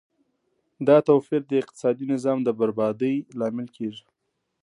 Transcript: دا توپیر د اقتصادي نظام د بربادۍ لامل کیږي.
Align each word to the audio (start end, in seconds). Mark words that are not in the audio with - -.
دا 0.87 0.97
توپیر 1.07 1.41
د 1.47 1.51
اقتصادي 1.61 2.05
نظام 2.13 2.37
د 2.43 2.49
بربادۍ 2.59 3.15
لامل 3.39 3.67
کیږي. 3.77 4.03